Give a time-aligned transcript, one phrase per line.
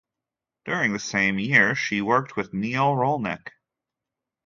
[0.65, 3.49] During the same year, she worked with Neil Rolnick.